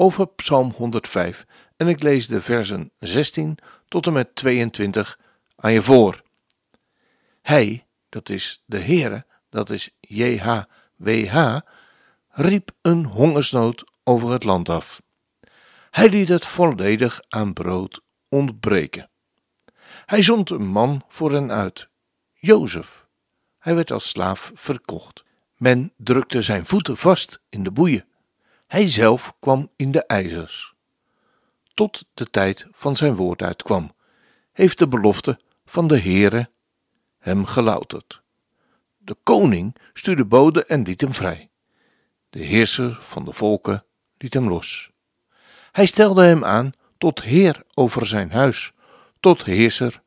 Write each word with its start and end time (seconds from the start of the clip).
over 0.00 0.26
Psalm 0.26 0.72
105 0.76 1.46
en 1.76 1.88
ik 1.88 2.02
lees 2.02 2.26
de 2.26 2.40
versen 2.40 2.90
16 2.98 3.58
tot 3.88 4.06
en 4.06 4.12
met 4.12 4.34
22 4.34 5.18
aan 5.56 5.72
je 5.72 5.82
voor. 5.82 6.22
Hij, 7.42 7.86
dat 8.08 8.28
is 8.28 8.62
de 8.66 8.78
Heere, 8.78 9.26
dat 9.50 9.70
is 9.70 9.90
JHWH, 10.00 11.58
riep 12.28 12.70
een 12.82 13.04
hongersnood 13.04 13.84
over 14.04 14.30
het 14.30 14.44
land 14.44 14.68
af. 14.68 15.02
Hij 15.90 16.08
liet 16.08 16.28
het 16.28 16.46
volledig 16.46 17.20
aan 17.28 17.52
brood 17.52 18.00
ontbreken. 18.28 19.10
Hij 20.06 20.22
zond 20.22 20.50
een 20.50 20.66
man 20.66 21.04
voor 21.08 21.32
hen 21.32 21.50
uit, 21.50 21.88
Jozef. 22.32 23.06
Hij 23.58 23.74
werd 23.74 23.90
als 23.90 24.08
slaaf 24.08 24.50
verkocht. 24.54 25.24
Men 25.56 25.92
drukte 25.96 26.42
zijn 26.42 26.66
voeten 26.66 26.96
vast 26.96 27.40
in 27.48 27.62
de 27.62 27.70
boeien. 27.70 28.09
Hij 28.70 28.90
zelf 28.90 29.34
kwam 29.40 29.70
in 29.76 29.90
de 29.90 30.06
ijzers. 30.06 30.74
Tot 31.74 32.04
de 32.14 32.30
tijd 32.30 32.66
van 32.72 32.96
zijn 32.96 33.14
woord 33.14 33.42
uitkwam, 33.42 33.94
heeft 34.52 34.78
de 34.78 34.88
belofte 34.88 35.40
van 35.64 35.88
de 35.88 36.00
Heere 36.00 36.50
hem 37.18 37.44
gelouterd. 37.44 38.22
De 38.98 39.16
koning 39.22 39.76
stuurde 39.92 40.24
bode 40.24 40.64
en 40.64 40.82
liet 40.82 41.00
hem 41.00 41.14
vrij. 41.14 41.50
De 42.30 42.38
heerser 42.38 42.98
van 43.00 43.24
de 43.24 43.32
volken 43.32 43.84
liet 44.18 44.34
hem 44.34 44.48
los. 44.48 44.90
Hij 45.72 45.86
stelde 45.86 46.24
hem 46.24 46.44
aan 46.44 46.72
tot 46.98 47.22
heer 47.22 47.62
over 47.74 48.06
zijn 48.06 48.30
huis, 48.30 48.72
tot 49.20 49.44
heerser 49.44 50.02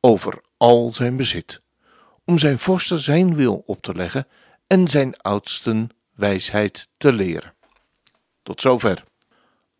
over 0.00 0.40
al 0.56 0.92
zijn 0.92 1.16
bezit, 1.16 1.60
om 2.24 2.38
zijn 2.38 2.58
vorsten 2.58 3.00
zijn 3.00 3.34
wil 3.34 3.62
op 3.66 3.82
te 3.82 3.94
leggen 3.94 4.26
en 4.66 4.88
zijn 4.88 5.16
oudsten 5.16 5.90
wijsheid 6.14 6.88
te 6.96 7.12
leren. 7.12 7.54
Tot 8.42 8.60
zover. 8.60 9.04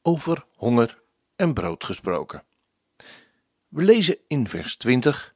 Over 0.02 0.46
honger 0.54 1.02
en 1.36 1.54
brood 1.54 1.84
gesproken. 1.84 2.44
We 3.68 3.82
lezen 3.82 4.18
in 4.26 4.48
vers 4.48 4.76
20: 4.76 5.34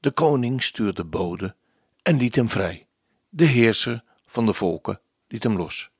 De 0.00 0.10
koning 0.10 0.62
stuurde 0.62 1.04
bode 1.04 1.54
en 2.02 2.16
liet 2.16 2.34
hem 2.34 2.48
vrij. 2.48 2.86
De 3.28 3.44
heerser 3.44 4.04
van 4.26 4.46
de 4.46 4.54
volken 4.54 5.00
liet 5.28 5.42
hem 5.42 5.56
los. 5.56 5.90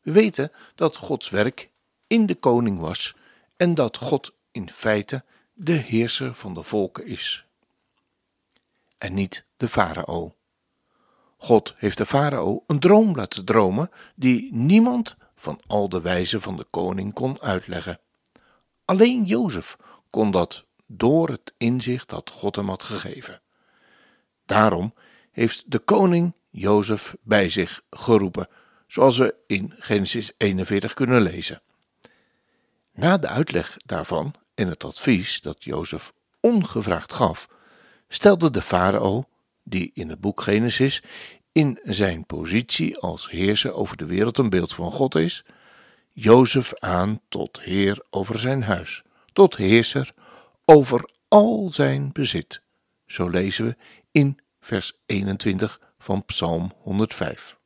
We 0.00 0.12
weten 0.12 0.52
dat 0.74 0.96
Gods 0.96 1.30
werk 1.30 1.70
in 2.06 2.26
de 2.26 2.34
koning 2.34 2.78
was 2.78 3.14
en 3.56 3.74
dat 3.74 3.96
God 3.96 4.34
in 4.50 4.70
feite 4.70 5.24
de 5.54 5.72
heerser 5.72 6.34
van 6.34 6.54
de 6.54 6.62
volken 6.62 7.06
is. 7.06 7.46
En 8.98 9.14
niet 9.14 9.44
de 9.56 9.68
farao. 9.68 10.36
God 11.46 11.74
heeft 11.76 11.98
de 11.98 12.06
farao 12.06 12.64
een 12.66 12.78
droom 12.80 13.14
laten 13.14 13.44
dromen 13.44 13.90
die 14.14 14.54
niemand 14.54 15.16
van 15.36 15.60
al 15.66 15.88
de 15.88 16.00
wijzen 16.00 16.40
van 16.40 16.56
de 16.56 16.66
koning 16.70 17.12
kon 17.12 17.40
uitleggen. 17.40 18.00
Alleen 18.84 19.24
Jozef 19.24 19.76
kon 20.10 20.30
dat 20.30 20.64
door 20.86 21.28
het 21.28 21.54
inzicht 21.58 22.08
dat 22.08 22.30
God 22.30 22.56
hem 22.56 22.68
had 22.68 22.82
gegeven. 22.82 23.40
Daarom 24.46 24.94
heeft 25.30 25.64
de 25.66 25.78
koning 25.78 26.34
Jozef 26.50 27.16
bij 27.22 27.48
zich 27.48 27.82
geroepen, 27.90 28.48
zoals 28.86 29.16
we 29.16 29.34
in 29.46 29.74
Genesis 29.78 30.32
41 30.36 30.94
kunnen 30.94 31.22
lezen. 31.22 31.62
Na 32.92 33.18
de 33.18 33.28
uitleg 33.28 33.76
daarvan 33.84 34.34
en 34.54 34.68
het 34.68 34.84
advies 34.84 35.40
dat 35.40 35.64
Jozef 35.64 36.12
ongevraagd 36.40 37.12
gaf, 37.12 37.48
stelde 38.08 38.50
de 38.50 38.62
farao 38.62 39.24
die 39.68 39.90
in 39.94 40.08
het 40.08 40.20
boek 40.20 40.40
Genesis 40.40 41.02
in 41.56 41.78
zijn 41.82 42.26
positie 42.26 42.98
als 42.98 43.30
heerser 43.30 43.72
over 43.72 43.96
de 43.96 44.06
wereld 44.06 44.38
een 44.38 44.50
beeld 44.50 44.74
van 44.74 44.92
God 44.92 45.14
is, 45.14 45.44
Jozef 46.12 46.74
aan 46.74 47.20
tot 47.28 47.60
heer 47.60 48.04
over 48.10 48.38
zijn 48.38 48.62
huis, 48.62 49.02
tot 49.32 49.56
heerser 49.56 50.14
over 50.64 51.10
al 51.28 51.70
zijn 51.72 52.12
bezit. 52.12 52.62
Zo 53.06 53.28
lezen 53.28 53.66
we 53.66 53.76
in 54.10 54.40
vers 54.60 54.92
21 55.06 55.80
van 55.98 56.24
Psalm 56.24 56.72
105. 56.78 57.56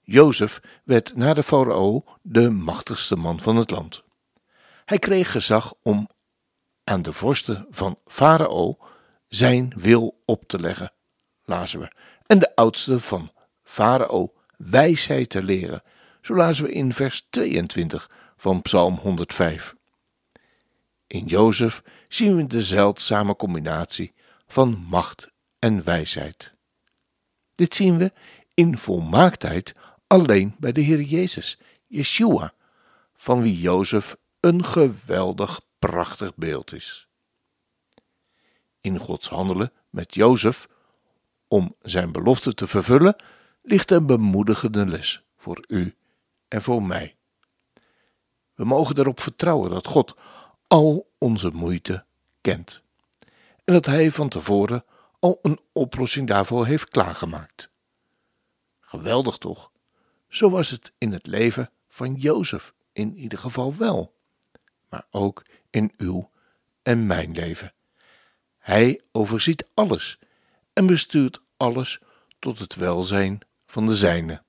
Jozef 0.00 0.60
werd 0.84 1.16
na 1.16 1.34
de 1.34 1.42
farao 1.42 2.04
de 2.22 2.50
machtigste 2.50 3.16
man 3.16 3.40
van 3.40 3.56
het 3.56 3.70
land. 3.70 4.02
Hij 4.84 4.98
kreeg 4.98 5.30
gezag 5.30 5.74
om 5.82 6.08
aan 6.84 7.02
de 7.02 7.12
vorsten 7.12 7.66
van 7.70 7.98
farao 8.06 8.78
zijn 9.26 9.72
wil 9.76 10.22
op 10.24 10.48
te 10.48 10.60
leggen, 10.60 10.92
lazen 11.44 11.80
we, 11.80 11.90
en 12.28 12.38
de 12.38 12.54
oudste 12.54 13.00
van 13.00 13.32
farao 13.64 14.32
wijsheid 14.56 15.30
te 15.30 15.42
leren, 15.42 15.82
zo 16.20 16.34
lazen 16.34 16.64
we 16.64 16.72
in 16.72 16.92
vers 16.92 17.26
22 17.30 18.10
van 18.36 18.62
Psalm 18.62 18.94
105. 18.94 19.74
In 21.06 21.24
Jozef 21.24 21.82
zien 22.08 22.36
we 22.36 22.46
de 22.46 22.62
zeldzame 22.62 23.36
combinatie 23.36 24.12
van 24.46 24.86
macht 24.88 25.28
en 25.58 25.84
wijsheid. 25.84 26.52
Dit 27.54 27.74
zien 27.74 27.98
we 27.98 28.12
in 28.54 28.78
volmaaktheid 28.78 29.74
alleen 30.06 30.54
bij 30.58 30.72
de 30.72 30.80
Heer 30.80 31.00
Jezus, 31.00 31.58
Yeshua, 31.86 32.54
van 33.16 33.42
wie 33.42 33.60
Jozef 33.60 34.16
een 34.40 34.64
geweldig 34.64 35.60
prachtig 35.78 36.34
beeld 36.34 36.72
is 36.72 37.08
in 38.80 38.98
Gods 38.98 39.28
handelen 39.28 39.72
met 39.90 40.14
Jozef 40.14 40.68
om 41.48 41.74
zijn 41.82 42.12
belofte 42.12 42.54
te 42.54 42.66
vervullen, 42.66 43.16
ligt 43.62 43.90
een 43.90 44.06
bemoedigende 44.06 44.86
les 44.86 45.22
voor 45.36 45.64
u 45.68 45.94
en 46.48 46.62
voor 46.62 46.82
mij. 46.82 47.16
We 48.54 48.64
mogen 48.64 48.98
erop 48.98 49.20
vertrouwen 49.20 49.70
dat 49.70 49.86
God 49.86 50.16
al 50.66 51.10
onze 51.18 51.50
moeite 51.50 52.04
kent 52.40 52.82
en 53.64 53.74
dat 53.74 53.86
Hij 53.86 54.10
van 54.10 54.28
tevoren 54.28 54.84
al 55.18 55.38
een 55.42 55.58
oplossing 55.72 56.28
daarvoor 56.28 56.66
heeft 56.66 56.88
klaargemaakt. 56.88 57.70
Geweldig 58.80 59.38
toch? 59.38 59.70
Zo 60.28 60.50
was 60.50 60.70
het 60.70 60.92
in 60.98 61.12
het 61.12 61.26
leven 61.26 61.70
van 61.88 62.14
Jozef 62.14 62.74
in 62.92 63.16
ieder 63.16 63.38
geval 63.38 63.76
wel, 63.76 64.14
maar 64.88 65.06
ook 65.10 65.42
in 65.70 65.92
uw 65.96 66.30
en 66.82 67.06
mijn 67.06 67.32
leven. 67.32 67.72
Hij 68.58 69.00
overziet 69.12 69.66
alles 69.74 70.18
en 70.78 70.86
bestuurt 70.86 71.40
alles 71.56 72.00
tot 72.38 72.58
het 72.58 72.74
welzijn 72.74 73.40
van 73.66 73.86
de 73.86 73.96
zijne. 73.96 74.42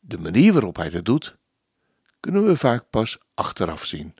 De 0.00 0.18
manier 0.18 0.52
waarop 0.52 0.76
hij 0.76 0.90
dat 0.90 1.04
doet, 1.04 1.36
kunnen 2.20 2.46
we 2.46 2.56
vaak 2.56 2.90
pas 2.90 3.18
achteraf 3.34 3.84
zien. 3.84 4.14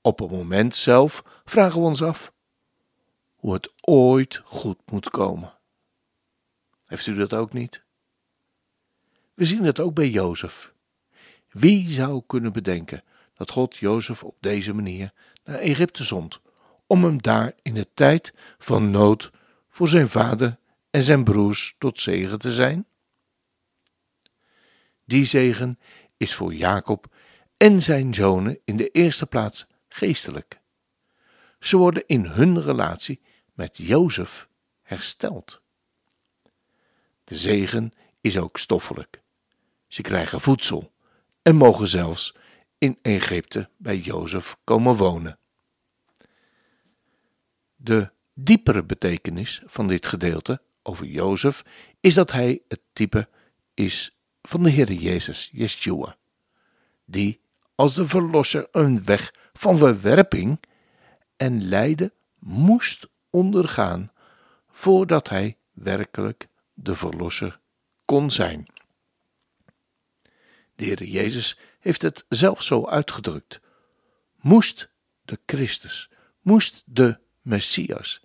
Op 0.00 0.18
het 0.18 0.30
moment 0.30 0.76
zelf 0.76 1.22
vragen 1.44 1.80
we 1.80 1.86
ons 1.86 2.02
af 2.02 2.32
hoe 3.34 3.52
het 3.52 3.72
ooit 3.80 4.40
goed 4.44 4.78
moet 4.90 5.10
komen. 5.10 5.52
Heeft 6.86 7.06
u 7.06 7.14
dat 7.14 7.32
ook 7.32 7.52
niet? 7.52 7.82
We 9.34 9.44
zien 9.44 9.64
het 9.64 9.80
ook 9.80 9.94
bij 9.94 10.08
Jozef. 10.08 10.72
Wie 11.50 11.88
zou 11.88 12.22
kunnen 12.26 12.52
bedenken 12.52 13.02
dat 13.34 13.50
God 13.50 13.76
Jozef 13.76 14.24
op 14.24 14.36
deze 14.40 14.72
manier 14.72 15.12
naar 15.44 15.58
Egypte 15.58 16.04
zond 16.04 16.40
om 16.86 17.04
hem 17.04 17.22
daar 17.22 17.52
in 17.62 17.74
de 17.74 17.86
tijd 17.94 18.34
van 18.58 18.90
nood 18.90 19.30
voor 19.80 19.88
zijn 19.88 20.08
vader 20.08 20.58
en 20.90 21.02
zijn 21.02 21.24
broers 21.24 21.74
tot 21.78 22.00
zegen 22.00 22.38
te 22.38 22.52
zijn? 22.52 22.86
Die 25.04 25.24
zegen 25.24 25.78
is 26.16 26.34
voor 26.34 26.54
Jacob 26.54 27.14
en 27.56 27.82
zijn 27.82 28.14
zonen 28.14 28.58
in 28.64 28.76
de 28.76 28.88
eerste 28.88 29.26
plaats 29.26 29.66
geestelijk. 29.88 30.60
Ze 31.60 31.76
worden 31.76 32.06
in 32.06 32.24
hun 32.24 32.62
relatie 32.62 33.20
met 33.54 33.76
Jozef 33.76 34.48
hersteld. 34.82 35.60
De 37.24 37.36
zegen 37.36 37.92
is 38.20 38.38
ook 38.38 38.58
stoffelijk. 38.58 39.22
Ze 39.86 40.02
krijgen 40.02 40.40
voedsel 40.40 40.92
en 41.42 41.56
mogen 41.56 41.88
zelfs 41.88 42.34
in 42.78 42.98
Egypte 43.02 43.68
bij 43.76 43.98
Jozef 43.98 44.56
komen 44.64 44.96
wonen. 44.96 45.38
De 47.76 48.12
diepere 48.44 48.84
betekenis 48.84 49.62
van 49.66 49.88
dit 49.88 50.06
gedeelte 50.06 50.62
over 50.82 51.06
Jozef 51.06 51.64
is 52.00 52.14
dat 52.14 52.32
hij 52.32 52.62
het 52.68 52.80
type 52.92 53.28
is 53.74 54.16
van 54.42 54.62
de 54.62 54.70
Heer 54.70 54.92
Jezus, 54.92 55.50
Yeshua, 55.52 56.16
die 57.04 57.40
als 57.74 57.94
de 57.94 58.06
Verlosser 58.06 58.68
een 58.72 59.04
weg 59.04 59.34
van 59.52 59.78
verwerping 59.78 60.60
en 61.36 61.68
lijden 61.68 62.12
moest 62.38 63.08
ondergaan 63.30 64.12
voordat 64.70 65.28
hij 65.28 65.56
werkelijk 65.72 66.48
de 66.74 66.94
Verlosser 66.94 67.60
kon 68.04 68.30
zijn. 68.30 68.66
De 70.74 70.84
Heer 70.84 71.04
Jezus 71.04 71.58
heeft 71.80 72.02
het 72.02 72.24
zelf 72.28 72.62
zo 72.62 72.86
uitgedrukt. 72.86 73.60
Moest 74.36 74.90
de 75.22 75.38
Christus, 75.46 76.10
moest 76.40 76.82
de 76.86 77.18
Messias 77.40 78.22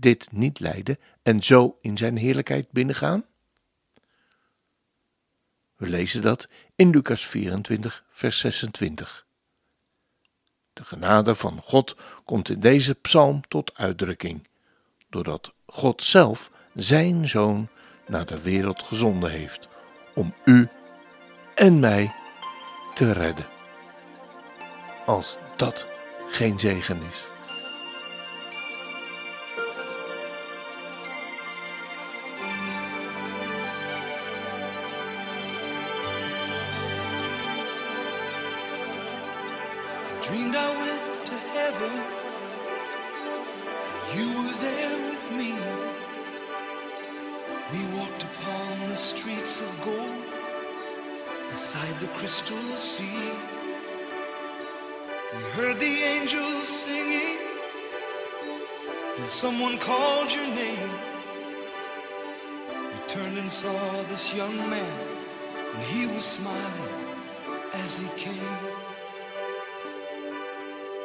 dit 0.00 0.32
niet 0.32 0.60
lijden 0.60 0.98
en 1.22 1.42
zo 1.42 1.78
in 1.80 1.96
zijn 1.96 2.16
heerlijkheid 2.16 2.70
binnengaan? 2.70 3.24
We 5.76 5.88
lezen 5.88 6.22
dat 6.22 6.48
in 6.74 6.90
Lucas 6.90 7.26
24, 7.26 8.04
vers 8.08 8.38
26. 8.38 9.26
De 10.72 10.84
genade 10.84 11.34
van 11.34 11.60
God 11.62 11.96
komt 12.24 12.48
in 12.48 12.60
deze 12.60 12.94
psalm 12.94 13.40
tot 13.48 13.74
uitdrukking, 13.74 14.48
doordat 15.08 15.52
God 15.66 16.02
zelf 16.02 16.50
zijn 16.74 17.28
zoon 17.28 17.68
naar 18.06 18.26
de 18.26 18.40
wereld 18.40 18.82
gezonden 18.82 19.30
heeft 19.30 19.68
om 20.14 20.34
u 20.44 20.68
en 21.54 21.80
mij 21.80 22.12
te 22.94 23.12
redden. 23.12 23.46
Als 25.06 25.36
dat 25.56 25.86
geen 26.30 26.58
zegen 26.58 27.00
is. 27.08 27.24
Dreamed 40.22 40.54
I 40.54 40.68
went 40.76 41.26
to 41.26 41.34
heaven. 41.56 41.92
You 44.16 44.26
were 44.42 44.56
there 44.60 44.96
with 45.08 45.24
me. 45.38 45.54
We 47.72 47.80
walked 47.96 48.24
upon 48.24 48.88
the 48.88 48.96
streets 48.96 49.60
of 49.60 49.84
gold 49.84 50.24
beside 51.48 51.94
the 52.00 52.08
crystal 52.08 52.56
sea. 52.76 53.30
We 55.36 55.42
heard 55.52 55.78
the 55.80 56.02
angels 56.16 56.68
singing, 56.68 57.38
and 59.18 59.28
someone 59.28 59.78
called 59.78 60.32
your 60.32 60.46
name. 60.48 60.90
We 62.92 62.98
turned 63.08 63.38
and 63.38 63.50
saw 63.50 64.02
this 64.10 64.34
young 64.36 64.56
man, 64.68 64.98
and 65.74 65.82
he 65.84 66.06
was 66.08 66.24
smiling 66.24 66.94
as 67.74 67.96
he 67.96 68.08
came. 68.18 68.79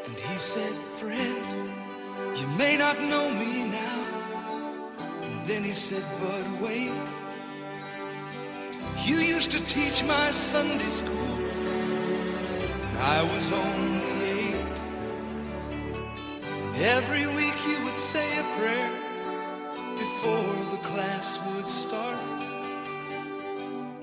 And 0.07 0.15
he 0.15 0.37
said, 0.37 0.73
Friend, 0.99 1.37
you 2.37 2.47
may 2.57 2.77
not 2.77 2.99
know 2.99 3.29
me 3.31 3.63
now. 3.63 4.05
And 5.23 5.45
then 5.47 5.63
he 5.63 5.73
said, 5.73 6.03
But 6.21 6.61
wait. 6.61 6.91
You 9.03 9.17
used 9.17 9.51
to 9.51 9.65
teach 9.67 10.03
my 10.03 10.31
Sunday 10.31 10.91
school. 11.01 11.37
And 12.87 12.97
I 12.99 13.23
was 13.23 13.51
only 13.51 14.15
eight. 14.35 14.77
And 15.71 16.75
every 16.97 17.25
week 17.27 17.57
you 17.67 17.83
would 17.85 17.97
say 17.97 18.27
a 18.39 18.43
prayer 18.59 18.91
before 19.97 20.53
the 20.71 20.81
class 20.83 21.39
would 21.47 21.69
start. 21.69 22.17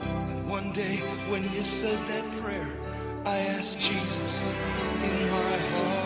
And 0.01 0.49
one 0.49 0.73
day 0.73 0.97
when 1.31 1.43
you 1.45 1.63
said 1.63 1.99
that 2.09 2.25
prayer, 2.43 2.92
I 3.25 3.39
asked 3.57 3.79
Jesus 3.79 4.53
in 5.05 5.31
my 5.31 5.57
heart. 5.57 6.02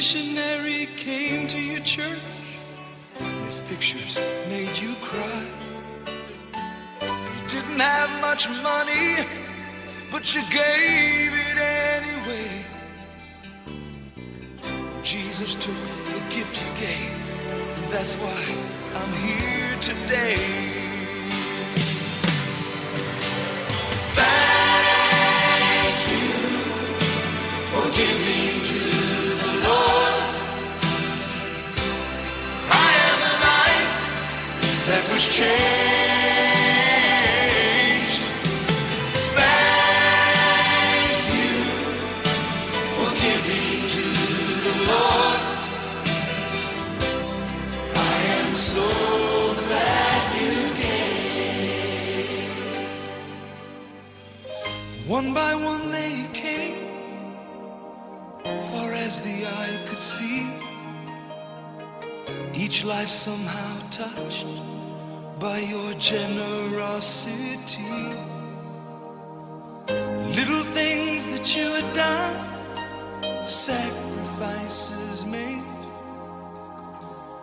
Missionary 0.00 0.88
came 0.96 1.46
to 1.46 1.60
your 1.60 1.80
church. 1.80 2.22
His 3.44 3.60
pictures 3.68 4.18
made 4.48 4.74
you 4.78 4.94
cry. 5.02 5.44
You 7.04 7.48
didn't 7.48 7.80
have 7.80 8.10
much 8.22 8.48
money, 8.62 9.26
but 10.10 10.34
you 10.34 10.40
gave 10.50 11.32
it 11.48 11.58
anyway. 11.98 12.50
Jesus 15.02 15.54
took 15.54 15.82
the 16.06 16.20
gift 16.34 16.54
you 16.64 16.70
gave, 16.80 17.20
and 17.76 17.92
that's 17.92 18.14
why 18.14 18.42
I'm 18.94 19.12
here 19.26 19.76
today. 19.82 20.79
Was 35.20 35.36
changed. 35.36 35.50
Thank 39.36 41.20
you 41.36 41.54
for 42.96 43.10
giving 43.24 43.80
to 43.94 44.04
the 44.64 44.74
Lord. 44.90 45.40
I 47.94 47.98
am 48.38 48.50
so 48.54 48.88
glad 49.64 50.20
you 50.40 50.56
gave. 50.84 52.56
One 55.06 55.28
by 55.34 55.54
one 55.54 55.84
they 55.92 56.14
came, 56.32 56.78
far 58.70 58.90
as 58.92 59.20
the 59.20 59.46
eye 59.46 59.78
could 59.86 60.00
see. 60.00 60.46
Each 62.54 62.84
life 62.84 63.08
somehow 63.08 63.88
touched 63.90 64.46
by 65.40 65.58
your 65.58 65.94
generosity. 65.94 67.82
Little 70.36 70.60
things 70.60 71.24
that 71.32 71.56
you 71.56 71.64
had 71.78 71.94
done 71.94 72.36
sacrifices 73.46 75.24
made. 75.24 75.62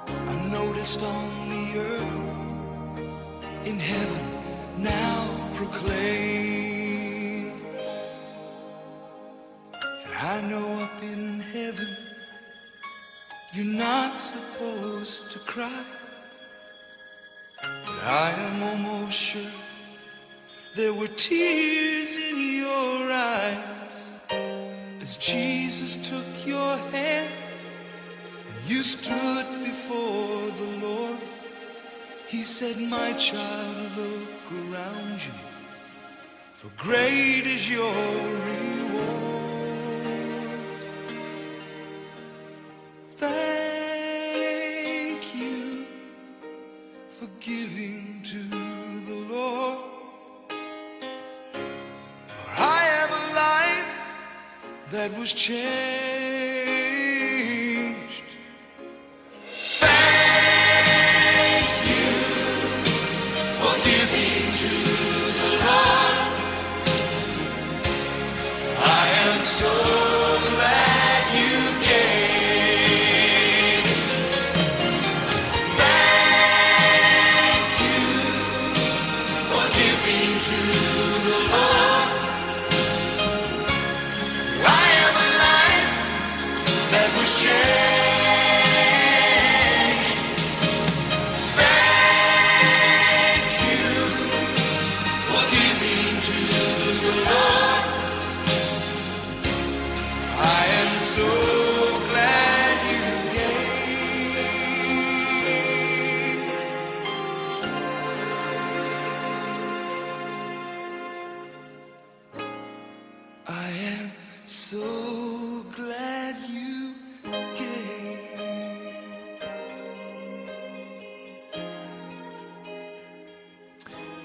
I 0.07 0.35
noticed 0.51 1.01
on 1.01 1.49
the 1.49 1.79
earth, 1.79 2.21
in 3.65 3.79
heaven 3.79 4.25
now 4.77 5.27
proclaim. 5.55 7.51
And 10.05 10.13
I 10.15 10.41
know 10.41 10.67
up 10.83 11.01
in 11.01 11.39
heaven, 11.39 11.97
you're 13.53 13.65
not 13.65 14.19
supposed 14.19 15.31
to 15.31 15.39
cry. 15.39 15.96
I 18.09 18.31
am 18.31 18.63
almost 18.63 19.11
sure 19.11 19.51
there 20.77 20.93
were 20.93 21.09
tears 21.09 22.15
in 22.15 22.39
your 22.39 23.11
eyes 23.11 23.59
as 25.01 25.17
Jesus 25.17 25.97
took 26.09 26.25
your 26.45 26.77
hand 26.95 27.29
and 28.47 28.69
you 28.69 28.81
stood 28.81 29.45
before 29.61 30.39
the 30.51 30.87
Lord. 30.87 31.17
He 32.29 32.43
said, 32.43 32.77
My 32.89 33.11
child, 33.11 33.75
look 33.97 34.51
around 34.53 35.19
you, 35.25 35.33
for 36.53 36.71
great 36.77 37.45
is 37.45 37.69
your 37.69 37.93
reward. 37.93 38.86
That 55.07 55.17
was 55.17 55.33
changed. 55.33 55.96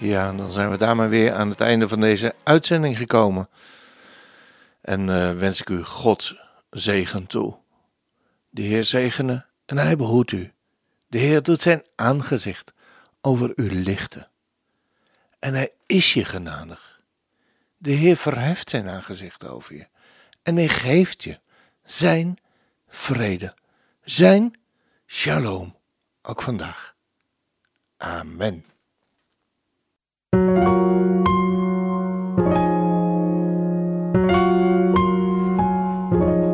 Ja, 0.02 0.32
dan 0.32 0.50
zijn 0.50 0.70
we 0.70 0.76
daar 0.76 0.96
maar 0.96 1.08
weer 1.08 1.32
aan 1.32 1.50
het 1.50 1.60
einde 1.60 1.88
van 1.88 2.00
deze 2.00 2.34
uitzending 2.42 2.96
gekomen. 2.96 3.48
En 4.80 5.08
eh, 5.08 5.36
wens 5.38 5.60
ik 5.60 5.68
u 5.68 5.84
God 5.84 6.36
zegen 6.70 7.26
toe. 7.26 7.56
De 8.50 8.62
Heer 8.62 8.84
zegene 8.84 9.46
en 9.64 9.78
hij 9.78 9.96
behoedt 9.96 10.32
u. 10.32 10.52
De 11.06 11.18
Heer 11.18 11.42
doet 11.42 11.60
zijn 11.60 11.84
aangezicht 11.94 12.72
over 13.20 13.52
u 13.56 13.82
lichten. 13.82 14.28
En 15.38 15.54
hij 15.54 15.72
is 15.86 16.14
je 16.14 16.24
genadig. 16.24 17.00
De 17.76 17.90
Heer 17.90 18.16
verheft 18.16 18.70
zijn 18.70 18.88
aangezicht 18.88 19.46
over 19.46 19.74
je. 19.74 19.86
En 20.42 20.56
hij 20.56 20.68
geeft 20.68 21.24
je 21.24 21.40
zijn 21.84 22.38
vrede, 22.88 23.54
zijn 24.04 24.58
shalom, 25.06 25.76
ook 26.22 26.42
vandaag. 26.42 26.94
Amen. 27.96 28.71